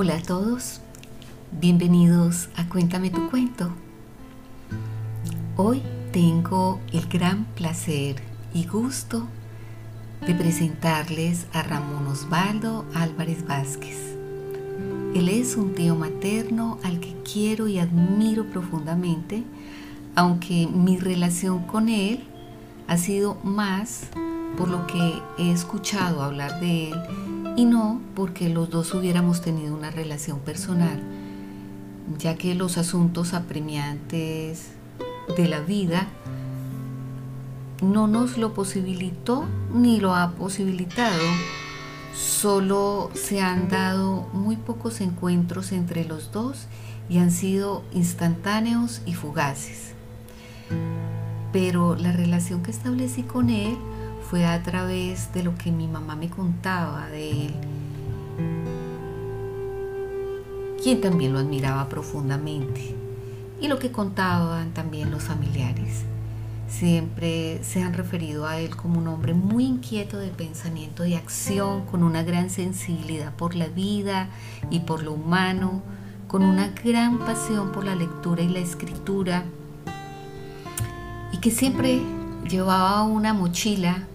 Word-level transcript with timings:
Hola 0.00 0.14
a 0.14 0.22
todos, 0.22 0.80
bienvenidos 1.50 2.50
a 2.54 2.68
Cuéntame 2.68 3.10
tu 3.10 3.28
cuento. 3.30 3.72
Hoy 5.56 5.82
tengo 6.12 6.78
el 6.92 7.08
gran 7.08 7.46
placer 7.56 8.22
y 8.54 8.64
gusto 8.64 9.26
de 10.24 10.36
presentarles 10.36 11.48
a 11.52 11.64
Ramón 11.64 12.06
Osvaldo 12.06 12.84
Álvarez 12.94 13.44
Vázquez. 13.44 14.14
Él 15.16 15.28
es 15.28 15.56
un 15.56 15.74
tío 15.74 15.96
materno 15.96 16.78
al 16.84 17.00
que 17.00 17.16
quiero 17.24 17.66
y 17.66 17.80
admiro 17.80 18.44
profundamente, 18.44 19.42
aunque 20.14 20.68
mi 20.68 20.96
relación 20.98 21.64
con 21.64 21.88
él 21.88 22.22
ha 22.86 22.98
sido 22.98 23.36
más 23.42 24.02
por 24.56 24.68
lo 24.68 24.86
que 24.86 25.20
he 25.38 25.50
escuchado 25.50 26.22
hablar 26.22 26.60
de 26.60 26.90
él 26.92 26.94
y 27.58 27.64
no 27.64 28.00
porque 28.14 28.48
los 28.48 28.70
dos 28.70 28.94
hubiéramos 28.94 29.40
tenido 29.40 29.74
una 29.74 29.90
relación 29.90 30.38
personal, 30.38 31.02
ya 32.16 32.36
que 32.36 32.54
los 32.54 32.78
asuntos 32.78 33.34
apremiantes 33.34 34.68
de 35.36 35.48
la 35.48 35.58
vida 35.58 36.06
no 37.82 38.06
nos 38.06 38.38
lo 38.38 38.54
posibilitó 38.54 39.44
ni 39.74 39.98
lo 39.98 40.14
ha 40.14 40.30
posibilitado. 40.36 41.20
Solo 42.14 43.10
se 43.14 43.40
han 43.40 43.68
dado 43.68 44.28
muy 44.32 44.54
pocos 44.54 45.00
encuentros 45.00 45.72
entre 45.72 46.04
los 46.04 46.30
dos 46.30 46.68
y 47.08 47.18
han 47.18 47.32
sido 47.32 47.82
instantáneos 47.92 49.02
y 49.04 49.14
fugaces. 49.14 49.94
Pero 51.52 51.96
la 51.96 52.12
relación 52.12 52.62
que 52.62 52.70
establecí 52.70 53.24
con 53.24 53.50
él 53.50 53.76
fue 54.28 54.44
a 54.44 54.62
través 54.62 55.32
de 55.32 55.42
lo 55.42 55.56
que 55.56 55.72
mi 55.72 55.88
mamá 55.88 56.14
me 56.14 56.28
contaba 56.28 57.08
de 57.08 57.46
él, 57.46 57.54
quien 60.82 61.00
también 61.00 61.32
lo 61.32 61.38
admiraba 61.38 61.88
profundamente, 61.88 62.94
y 63.58 63.68
lo 63.68 63.78
que 63.78 63.90
contaban 63.90 64.72
también 64.74 65.10
los 65.10 65.22
familiares. 65.22 66.04
Siempre 66.68 67.64
se 67.64 67.82
han 67.82 67.94
referido 67.94 68.46
a 68.46 68.58
él 68.58 68.76
como 68.76 68.98
un 68.98 69.08
hombre 69.08 69.32
muy 69.32 69.64
inquieto 69.64 70.18
de 70.18 70.28
pensamiento 70.28 71.06
y 71.06 71.14
acción, 71.14 71.86
con 71.86 72.02
una 72.02 72.22
gran 72.22 72.50
sensibilidad 72.50 73.32
por 73.32 73.54
la 73.54 73.68
vida 73.68 74.28
y 74.68 74.80
por 74.80 75.02
lo 75.02 75.14
humano, 75.14 75.82
con 76.26 76.42
una 76.42 76.68
gran 76.84 77.18
pasión 77.20 77.72
por 77.72 77.84
la 77.84 77.94
lectura 77.94 78.42
y 78.42 78.48
la 78.50 78.58
escritura, 78.58 79.44
y 81.32 81.38
que 81.38 81.50
siempre 81.50 82.02
llevaba 82.46 83.04
una 83.04 83.32
mochila 83.32 84.06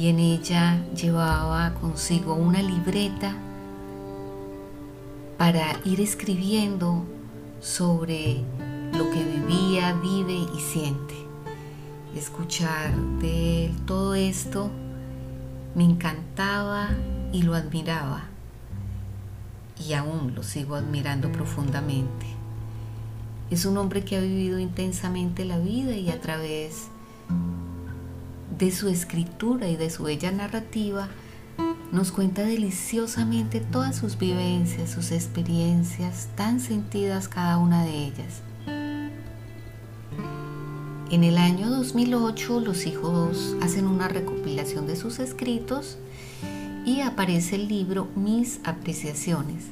y 0.00 0.08
en 0.08 0.18
ella 0.18 0.82
llevaba 0.94 1.74
consigo 1.74 2.32
una 2.32 2.62
libreta 2.62 3.34
para 5.36 5.78
ir 5.84 6.00
escribiendo 6.00 7.04
sobre 7.60 8.42
lo 8.96 9.10
que 9.10 9.22
vivía, 9.22 9.92
vive 9.92 10.32
y 10.56 10.58
siente. 10.58 11.14
Escuchar 12.16 12.96
de 13.20 13.66
él 13.66 13.76
todo 13.84 14.14
esto 14.14 14.70
me 15.74 15.84
encantaba 15.84 16.88
y 17.30 17.42
lo 17.42 17.54
admiraba 17.54 18.22
y 19.86 19.92
aún 19.92 20.34
lo 20.34 20.42
sigo 20.42 20.76
admirando 20.76 21.30
profundamente. 21.30 22.24
Es 23.50 23.66
un 23.66 23.76
hombre 23.76 24.02
que 24.02 24.16
ha 24.16 24.20
vivido 24.20 24.58
intensamente 24.58 25.44
la 25.44 25.58
vida 25.58 25.94
y 25.94 26.08
a 26.08 26.22
través 26.22 26.88
de 28.60 28.70
su 28.70 28.88
escritura 28.88 29.68
y 29.68 29.76
de 29.76 29.88
su 29.88 30.02
bella 30.04 30.30
narrativa, 30.30 31.08
nos 31.92 32.12
cuenta 32.12 32.42
deliciosamente 32.42 33.60
todas 33.60 33.96
sus 33.96 34.18
vivencias, 34.18 34.90
sus 34.90 35.12
experiencias, 35.12 36.28
tan 36.36 36.60
sentidas 36.60 37.26
cada 37.26 37.56
una 37.56 37.84
de 37.84 38.04
ellas. 38.04 38.42
En 41.10 41.24
el 41.24 41.38
año 41.38 41.70
2008 41.70 42.60
los 42.60 42.86
hijos 42.86 43.56
hacen 43.62 43.86
una 43.86 44.08
recopilación 44.08 44.86
de 44.86 44.94
sus 44.94 45.18
escritos 45.18 45.96
y 46.84 47.00
aparece 47.00 47.56
el 47.56 47.66
libro 47.66 48.08
Mis 48.14 48.60
apreciaciones. 48.64 49.64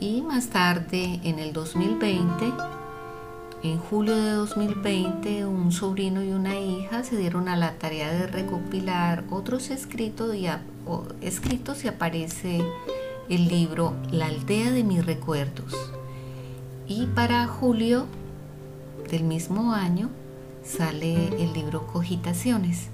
Y 0.00 0.22
más 0.22 0.46
tarde, 0.46 1.20
en 1.24 1.38
el 1.38 1.52
2020, 1.52 2.52
en 3.64 3.78
julio 3.78 4.14
de 4.14 4.32
2020, 4.32 5.46
un 5.46 5.72
sobrino 5.72 6.22
y 6.22 6.32
una 6.32 6.54
hija 6.54 7.02
se 7.02 7.16
dieron 7.16 7.48
a 7.48 7.56
la 7.56 7.78
tarea 7.78 8.12
de 8.12 8.26
recopilar 8.26 9.24
otros 9.30 9.70
escritos 9.70 10.36
y, 10.36 10.48
escritos 11.22 11.82
y 11.82 11.88
aparece 11.88 12.62
el 13.30 13.48
libro 13.48 13.94
La 14.10 14.26
aldea 14.26 14.70
de 14.70 14.84
mis 14.84 15.06
recuerdos. 15.06 15.74
Y 16.86 17.06
para 17.06 17.46
julio 17.46 18.04
del 19.10 19.24
mismo 19.24 19.72
año 19.72 20.10
sale 20.62 21.28
el 21.42 21.54
libro 21.54 21.86
Cogitaciones. 21.86 22.88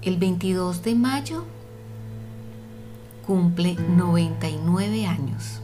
El 0.00 0.16
22 0.16 0.82
de 0.82 0.94
mayo 0.94 1.44
cumple 3.26 3.74
99 3.74 5.06
años 5.06 5.60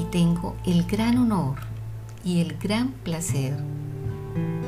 y 0.00 0.04
tengo 0.06 0.56
el 0.66 0.82
gran 0.82 1.18
honor 1.18 1.71
y 2.24 2.40
el 2.40 2.56
gran 2.58 2.92
placer 2.92 3.56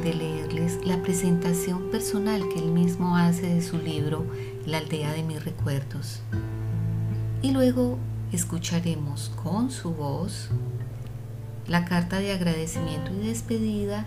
de 0.02 0.14
leerles 0.14 0.84
la 0.84 1.00
presentación 1.02 1.90
personal 1.90 2.48
que 2.48 2.58
él 2.58 2.70
mismo 2.70 3.16
hace 3.16 3.54
de 3.54 3.62
su 3.62 3.78
libro 3.78 4.26
La 4.66 4.78
aldea 4.78 5.12
de 5.12 5.22
mis 5.22 5.44
recuerdos. 5.44 6.20
Y 7.42 7.52
luego 7.52 7.98
escucharemos 8.32 9.30
con 9.42 9.70
su 9.70 9.94
voz 9.94 10.50
la 11.66 11.84
carta 11.84 12.18
de 12.18 12.32
agradecimiento 12.32 13.12
y 13.12 13.28
despedida 13.28 14.06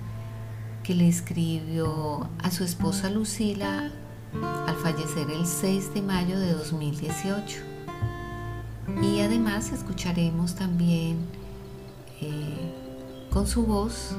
que 0.84 0.94
le 0.94 1.08
escribió 1.08 2.30
a 2.44 2.52
su 2.52 2.64
esposa 2.64 3.10
Lucila 3.10 3.92
al 4.68 4.76
fallecer 4.76 5.30
el 5.32 5.46
6 5.46 5.94
de 5.94 6.02
mayo 6.02 6.40
de 6.40 6.54
2018. 6.54 7.58
Y 9.02 9.22
además 9.22 9.72
escucharemos 9.72 10.56
también 10.56 11.18
eh, 12.22 12.87
con 13.32 13.48
su 13.48 13.66
voz 13.66 14.16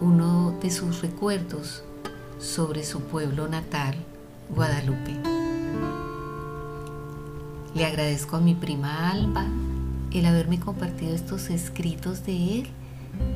uno 0.00 0.54
de 0.62 0.70
sus 0.70 1.02
recuerdos 1.02 1.82
sobre 2.38 2.84
su 2.84 3.00
pueblo 3.00 3.48
natal, 3.48 3.96
Guadalupe. 4.54 5.16
Le 7.74 7.84
agradezco 7.84 8.36
a 8.36 8.40
mi 8.40 8.54
prima 8.54 9.10
Alba 9.10 9.46
el 10.12 10.24
haberme 10.26 10.58
compartido 10.60 11.14
estos 11.14 11.50
escritos 11.50 12.24
de 12.24 12.60
él, 12.60 12.68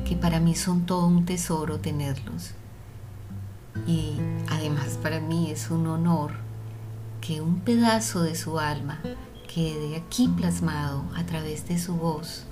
que 0.07 0.15
para 0.15 0.39
mí 0.39 0.55
son 0.55 0.85
todo 0.85 1.05
un 1.07 1.25
tesoro 1.25 1.79
tenerlos. 1.79 2.51
Y 3.85 4.13
además 4.49 4.97
para 5.01 5.19
mí 5.19 5.51
es 5.51 5.69
un 5.69 5.87
honor 5.87 6.31
que 7.21 7.41
un 7.41 7.59
pedazo 7.59 8.21
de 8.21 8.35
su 8.35 8.59
alma 8.59 9.01
quede 9.53 9.97
aquí 9.97 10.27
plasmado 10.27 11.03
a 11.15 11.25
través 11.25 11.67
de 11.67 11.77
su 11.77 11.95
voz 11.95 12.45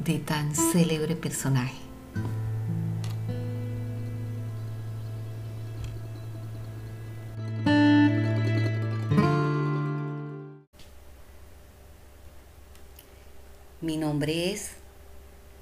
de 0.00 0.18
tan 0.18 0.54
célebre 0.54 1.16
personaje. 1.16 1.86
Mi 13.80 13.96
nombre 13.96 14.52
es 14.52 14.72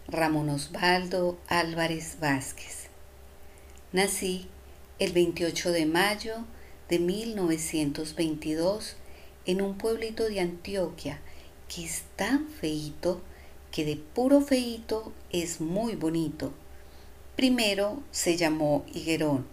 Ramón 0.08 0.48
Osvaldo 0.48 1.38
Álvarez 1.48 2.18
Vázquez. 2.20 2.88
Nací 3.92 4.48
el 4.98 5.12
28 5.12 5.72
de 5.72 5.87
mayo 5.87 6.37
de 6.88 6.98
1922 6.98 8.96
en 9.46 9.60
un 9.60 9.76
pueblito 9.76 10.25
de 10.25 10.40
Antioquia 10.40 11.20
que 11.69 11.84
es 11.84 12.04
tan 12.16 12.48
feito 12.48 13.20
que 13.75 13.85
de 13.85 13.97
puro 13.97 14.41
feito 14.41 15.12
es 15.32 15.61
muy 15.61 15.97
bonito. 15.97 16.53
Primero 17.35 18.05
se 18.12 18.37
llamó 18.37 18.85
Higuerón, 18.94 19.44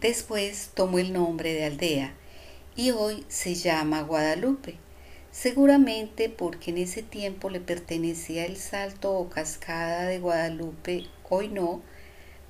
después 0.00 0.70
tomó 0.72 0.98
el 0.98 1.12
nombre 1.12 1.52
de 1.52 1.66
aldea 1.66 2.14
y 2.76 2.92
hoy 2.92 3.26
se 3.28 3.54
llama 3.56 4.00
Guadalupe, 4.00 4.76
seguramente 5.32 6.30
porque 6.30 6.70
en 6.70 6.78
ese 6.78 7.02
tiempo 7.02 7.50
le 7.50 7.60
pertenecía 7.60 8.46
el 8.46 8.56
salto 8.56 9.12
o 9.12 9.28
cascada 9.28 10.06
de 10.06 10.18
Guadalupe, 10.18 11.04
hoy 11.28 11.48
no, 11.48 11.82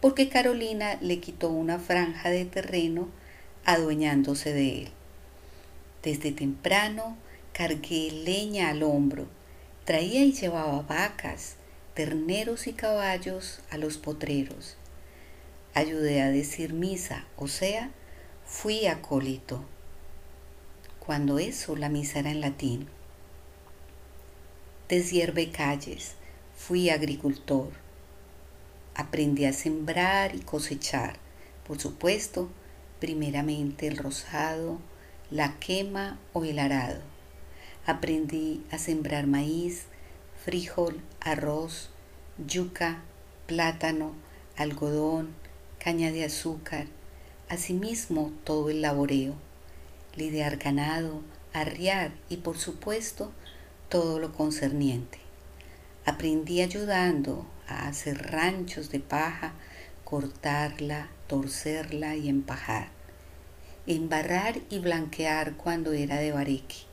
porque 0.00 0.28
Carolina 0.28 0.98
le 1.00 1.18
quitó 1.18 1.48
una 1.48 1.80
franja 1.80 2.30
de 2.30 2.44
terreno 2.44 3.08
adueñándose 3.64 4.52
de 4.52 4.82
él. 4.82 4.88
Desde 6.04 6.30
temprano 6.30 7.16
cargué 7.52 8.12
leña 8.12 8.68
al 8.68 8.84
hombro 8.84 9.39
Traía 9.90 10.22
y 10.22 10.32
llevaba 10.32 10.82
vacas, 10.82 11.56
terneros 11.94 12.68
y 12.68 12.74
caballos 12.74 13.58
a 13.70 13.76
los 13.76 13.98
potreros. 13.98 14.76
Ayudé 15.74 16.22
a 16.22 16.30
decir 16.30 16.72
misa, 16.72 17.26
o 17.36 17.48
sea, 17.48 17.90
fui 18.46 18.86
acólito. 18.86 19.64
cuando 21.00 21.40
eso 21.40 21.74
la 21.74 21.88
misa 21.88 22.20
era 22.20 22.30
en 22.30 22.40
latín. 22.40 22.86
Deshierve 24.88 25.50
calles, 25.50 26.14
fui 26.56 26.88
agricultor. 26.88 27.72
Aprendí 28.94 29.44
a 29.44 29.52
sembrar 29.52 30.36
y 30.36 30.38
cosechar, 30.38 31.16
por 31.66 31.80
supuesto, 31.80 32.48
primeramente 33.00 33.88
el 33.88 33.96
rosado, 33.96 34.78
la 35.32 35.58
quema 35.58 36.20
o 36.32 36.44
el 36.44 36.60
arado. 36.60 37.00
Aprendí 37.86 38.62
a 38.70 38.78
sembrar 38.78 39.26
maíz, 39.26 39.86
frijol, 40.44 41.00
arroz, 41.20 41.88
yuca, 42.46 43.02
plátano, 43.46 44.12
algodón, 44.56 45.34
caña 45.78 46.12
de 46.12 46.24
azúcar, 46.24 46.86
asimismo 47.48 48.32
todo 48.44 48.68
el 48.68 48.82
laboreo, 48.82 49.34
lidiar 50.14 50.58
ganado, 50.58 51.22
arriar 51.54 52.12
y 52.28 52.36
por 52.36 52.58
supuesto 52.58 53.32
todo 53.88 54.18
lo 54.18 54.32
concerniente. 54.32 55.18
Aprendí 56.04 56.60
ayudando 56.60 57.46
a 57.66 57.88
hacer 57.88 58.30
ranchos 58.30 58.90
de 58.90 59.00
paja, 59.00 59.54
cortarla, 60.04 61.08
torcerla 61.28 62.14
y 62.16 62.28
empajar, 62.28 62.88
embarrar 63.86 64.60
y 64.68 64.80
blanquear 64.80 65.56
cuando 65.56 65.92
era 65.92 66.16
de 66.16 66.32
bareque. 66.32 66.89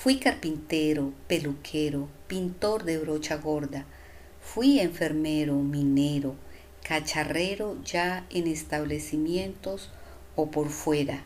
Fui 0.00 0.20
carpintero, 0.20 1.12
peluquero, 1.26 2.08
pintor 2.28 2.84
de 2.84 2.98
brocha 2.98 3.36
gorda, 3.36 3.84
fui 4.40 4.78
enfermero, 4.78 5.54
minero, 5.56 6.36
cacharrero 6.84 7.82
ya 7.82 8.24
en 8.30 8.46
establecimientos 8.46 9.90
o 10.36 10.52
por 10.52 10.68
fuera, 10.68 11.24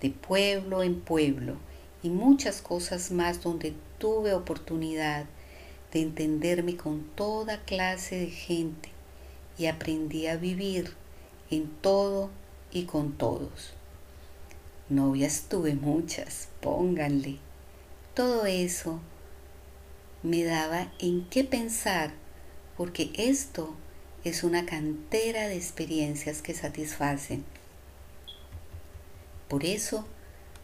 de 0.00 0.08
pueblo 0.08 0.82
en 0.82 0.98
pueblo, 0.98 1.56
y 2.02 2.08
muchas 2.08 2.62
cosas 2.62 3.10
más 3.10 3.42
donde 3.42 3.74
tuve 3.98 4.32
oportunidad 4.32 5.26
de 5.92 6.00
entenderme 6.00 6.78
con 6.78 7.02
toda 7.14 7.66
clase 7.66 8.18
de 8.18 8.30
gente 8.30 8.88
y 9.58 9.66
aprendí 9.66 10.26
a 10.26 10.38
vivir 10.38 10.94
en 11.50 11.68
todo 11.82 12.30
y 12.72 12.84
con 12.84 13.12
todos. 13.12 13.74
Novias 14.88 15.48
tuve 15.50 15.74
muchas, 15.74 16.48
pónganle. 16.62 17.40
Todo 18.14 18.46
eso 18.46 19.00
me 20.22 20.44
daba 20.44 20.92
en 21.00 21.28
qué 21.30 21.42
pensar, 21.42 22.12
porque 22.76 23.10
esto 23.16 23.74
es 24.22 24.44
una 24.44 24.66
cantera 24.66 25.48
de 25.48 25.56
experiencias 25.56 26.40
que 26.40 26.54
satisfacen. 26.54 27.44
Por 29.48 29.64
eso 29.64 30.06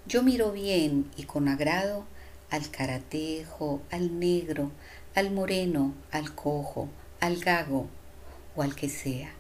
yo 0.07 0.23
miro 0.23 0.53
bien 0.53 1.11
y 1.17 1.25
con 1.25 1.49
agrado 1.49 2.05
al 2.51 2.71
caratejo, 2.71 3.83
al 3.91 4.21
negro, 4.21 4.71
al 5.17 5.33
moreno, 5.33 5.93
al 6.13 6.33
cojo, 6.37 6.89
al 7.19 7.41
gago 7.41 7.89
o 8.55 8.63
al 8.63 8.77
que 8.77 8.89
sea. 8.89 9.33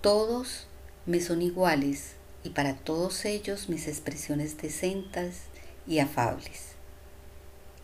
Todos 0.00 0.68
me 1.06 1.20
son 1.20 1.42
iguales 1.42 2.12
y 2.44 2.50
para 2.50 2.76
todos 2.76 3.24
ellos 3.24 3.68
mis 3.68 3.88
expresiones 3.88 4.56
decentas 4.58 5.40
y 5.88 5.98
afables. 5.98 6.73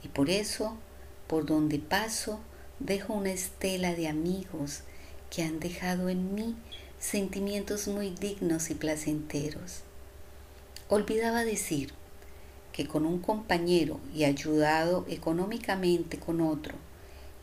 Y 0.03 0.09
por 0.09 0.31
eso, 0.31 0.77
por 1.27 1.47
donde 1.47 1.79
paso, 1.79 2.41
dejo 2.79 3.15
una 3.15 3.33
estela 3.33 3.95
de 3.95 4.09
amigos 4.09 4.83
que 5.31 5.43
han 5.43 5.61
dejado 5.61 6.09
en 6.09 6.35
mí 6.35 6.57
sentimientos 6.99 7.89
muy 7.89 8.11
dignos 8.11 8.71
y 8.71 8.75
placenteros. 8.75 9.83
Olvidaba 10.89 11.45
decir 11.45 11.93
que 12.73 12.87
con 12.87 13.07
un 13.07 13.21
compañero 13.21 14.01
y 14.15 14.25
ayudado 14.25 15.05
económicamente 15.09 16.19
con 16.19 16.41
otro 16.41 16.75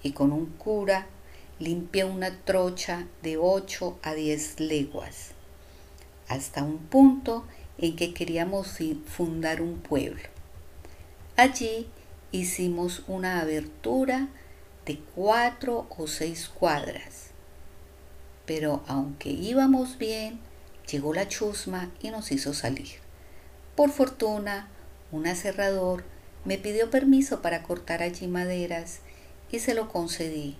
y 0.03 0.11
con 0.11 0.31
un 0.31 0.47
cura 0.47 1.07
limpié 1.59 2.05
una 2.05 2.31
trocha 2.43 3.07
de 3.23 3.37
8 3.37 3.99
a 4.03 4.13
10 4.13 4.59
leguas, 4.59 5.31
hasta 6.27 6.63
un 6.63 6.77
punto 6.77 7.45
en 7.77 7.95
que 7.95 8.13
queríamos 8.13 8.77
fundar 9.07 9.61
un 9.61 9.79
pueblo. 9.79 10.23
Allí 11.35 11.87
hicimos 12.39 13.03
una 13.07 13.41
abertura 13.41 14.27
de 14.85 14.99
cuatro 15.15 15.87
o 15.97 16.07
seis 16.07 16.47
cuadras 16.47 17.27
pero 18.47 18.81
aunque 18.87 19.29
íbamos 19.29 19.99
bien, 19.99 20.39
llegó 20.89 21.13
la 21.13 21.27
chusma 21.27 21.91
y 22.01 22.09
nos 22.09 22.31
hizo 22.31 22.53
salir. 22.53 22.87
Por 23.75 23.91
fortuna, 23.91 24.69
un 25.11 25.27
aserrador 25.27 26.03
me 26.45 26.57
pidió 26.57 26.89
permiso 26.89 27.41
para 27.41 27.61
cortar 27.61 28.01
allí 28.01 28.25
maderas 28.27 29.01
y 29.51 29.59
se 29.59 29.75
lo 29.75 29.89
concedí, 29.89 30.55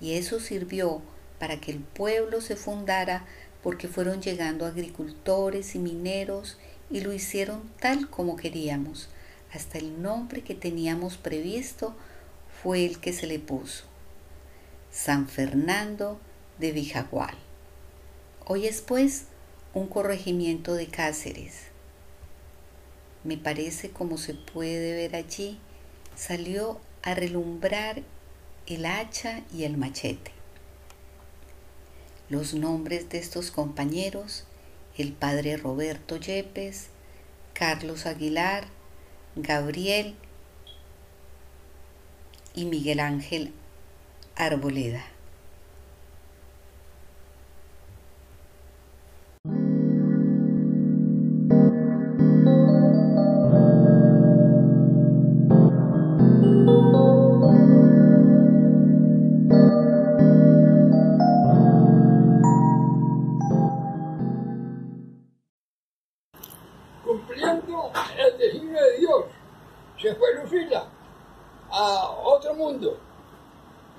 y 0.00 0.12
eso 0.12 0.38
sirvió 0.38 1.00
para 1.38 1.58
que 1.60 1.72
el 1.72 1.78
pueblo 1.78 2.42
se 2.42 2.56
fundara 2.56 3.24
porque 3.62 3.88
fueron 3.88 4.20
llegando 4.20 4.66
agricultores 4.66 5.74
y 5.74 5.78
mineros 5.78 6.58
y 6.90 7.00
lo 7.00 7.12
hicieron 7.14 7.62
tal 7.80 8.10
como 8.10 8.36
queríamos. 8.36 9.08
Hasta 9.52 9.78
el 9.78 10.00
nombre 10.00 10.42
que 10.42 10.54
teníamos 10.54 11.16
previsto 11.16 11.94
fue 12.62 12.84
el 12.84 13.00
que 13.00 13.12
se 13.12 13.26
le 13.26 13.38
puso. 13.38 13.84
San 14.92 15.28
Fernando 15.28 16.20
de 16.58 16.72
Vijagual. 16.72 17.34
Hoy 18.46 18.66
es 18.66 18.80
pues 18.80 19.24
un 19.74 19.86
corregimiento 19.86 20.74
de 20.74 20.86
Cáceres. 20.86 21.64
Me 23.24 23.36
parece 23.36 23.90
como 23.90 24.18
se 24.18 24.34
puede 24.34 24.94
ver 24.94 25.16
allí, 25.16 25.58
salió 26.16 26.80
a 27.02 27.14
relumbrar 27.14 28.02
el 28.66 28.86
hacha 28.86 29.42
y 29.52 29.64
el 29.64 29.76
machete. 29.76 30.32
Los 32.28 32.54
nombres 32.54 33.08
de 33.08 33.18
estos 33.18 33.50
compañeros, 33.50 34.44
el 34.96 35.12
padre 35.12 35.56
Roberto 35.56 36.16
Yepes, 36.16 36.88
Carlos 37.52 38.06
Aguilar, 38.06 38.66
Gabriel 39.36 40.16
y 42.54 42.64
Miguel 42.64 43.00
Ángel 43.00 43.52
Arboleda. 44.34 45.04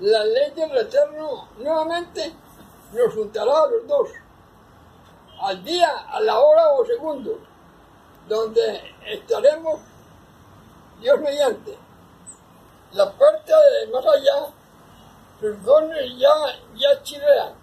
La 0.00 0.24
ley 0.24 0.50
del 0.52 0.76
Eterno 0.78 1.48
nuevamente 1.58 2.34
nos 2.92 3.14
juntará 3.14 3.62
a 3.62 3.66
los 3.68 3.86
dos, 3.86 4.08
al 5.40 5.62
día, 5.62 5.90
a 6.10 6.20
la 6.20 6.40
hora 6.40 6.70
o 6.70 6.84
segundo, 6.84 7.38
donde 8.28 8.80
estaremos 9.06 9.80
Dios 11.00 11.20
mediante. 11.20 11.78
La 12.92 13.10
puerta 13.12 13.54
de 13.60 13.92
más 13.92 14.04
allá, 14.06 14.48
sus 15.40 15.62
dones 15.64 16.18
ya, 16.18 16.34
ya 16.74 17.02
chilean, 17.02 17.54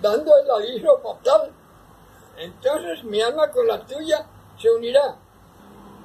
dando 0.00 0.36
el 0.38 0.50
aviso 0.50 0.98
fatal. 0.98 1.52
Entonces 2.36 3.04
mi 3.04 3.20
alma 3.20 3.50
con 3.50 3.66
la 3.66 3.84
tuya 3.86 4.26
se 4.58 4.70
unirá 4.70 5.16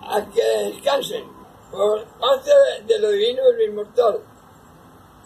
a 0.02 0.26
que 0.26 0.44
descansen 0.72 1.26
por 1.72 2.06
parte 2.20 2.52
de 2.86 3.00
lo 3.00 3.10
divino 3.10 3.42
y 3.50 3.58
lo 3.58 3.64
inmortal 3.66 4.20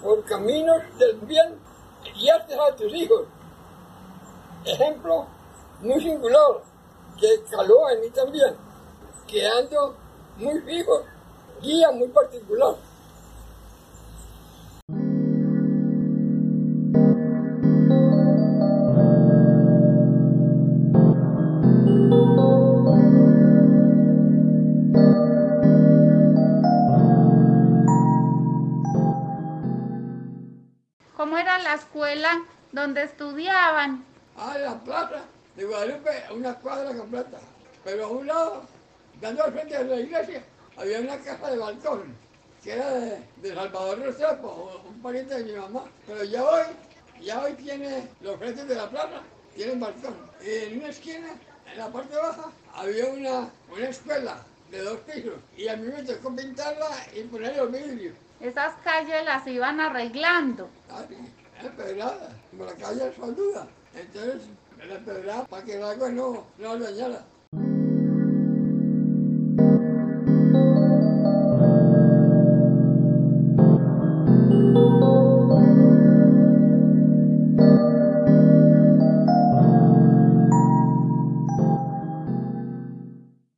por 0.02 0.24
caminos 0.26 0.82
del 0.98 1.16
bien, 1.22 1.60
guiaste 2.16 2.56
a 2.56 2.76
tus 2.76 2.94
hijos. 2.94 3.26
Ejemplo 4.66 5.28
muy 5.82 6.02
singular 6.02 6.62
que 7.20 7.44
caló 7.50 7.90
en 7.90 8.02
mí 8.02 8.10
también, 8.10 8.56
quedando 9.28 9.96
muy 10.38 10.60
fijo, 10.62 11.04
guía 11.62 11.92
muy 11.92 12.08
particular. 12.08 12.76
Donde 32.72 33.04
estudiaban. 33.04 34.04
Ah, 34.38 34.58
la 34.58 34.80
plaza 34.80 35.24
de 35.56 35.64
Guadalupe, 35.64 36.12
una 36.34 36.54
cuadra 36.56 36.94
completa. 36.96 37.40
Pero 37.84 38.06
a 38.06 38.08
un 38.10 38.28
lado 38.28 38.64
dando 39.22 39.44
al 39.44 39.54
frente 39.54 39.78
de 39.78 39.84
la 39.84 40.02
iglesia, 40.02 40.44
había 40.78 41.00
una 41.00 41.18
casa 41.20 41.52
de 41.52 41.58
balcón, 41.58 42.16
que 42.64 42.74
era 42.74 42.90
de, 42.92 43.24
de 43.38 43.56
Salvador 43.56 44.00
Restrepo, 44.00 44.82
un 44.88 45.02
pariente 45.02 45.36
de 45.36 45.44
mi 45.46 45.60
mamá. 45.60 45.86
Pero 46.08 46.24
ya 46.24 46.44
hoy, 46.44 46.64
ya 47.22 47.42
hoy 47.42 47.54
tiene 47.54 48.08
los 48.22 48.38
frentes 48.38 48.68
de 48.68 48.76
la 48.76 48.90
plaza, 48.90 49.22
tienen 49.56 49.80
balcón. 49.80 50.16
Y 50.46 50.66
en 50.66 50.80
una 50.80 50.90
esquina, 50.90 51.30
en 51.72 51.78
la 51.78 51.88
parte 51.88 52.16
baja, 52.16 52.52
había 52.74 53.06
una, 53.08 53.50
una 53.74 53.88
escuela 53.88 54.44
de 54.72 54.80
dos 54.80 55.00
pisos. 55.02 55.36
Y 55.56 55.68
a 55.68 55.76
mí 55.78 55.88
me 55.88 56.04
tocó 56.04 56.36
pintarla 56.36 56.90
y 57.16 57.22
poner 57.24 57.56
los 57.58 57.72
vidrios. 57.72 58.16
Esas 58.40 58.74
calles 58.84 59.24
las 59.24 59.46
iban 59.48 59.80
arreglando. 59.80 60.70
Ah, 60.90 61.04
sí, 61.08 61.16
empedrada, 61.68 62.30
como 62.50 62.66
la 62.66 62.74
calle 62.74 63.08
es 63.08 63.16
falduda. 63.16 63.68
Entonces, 63.96 64.42
la 64.78 64.96
empedrada 64.96 65.46
para 65.46 65.64
que 65.64 65.76
el 65.76 65.84
agua 65.84 66.10
no, 66.10 66.46
no 66.58 66.80
dañara. 66.80 67.26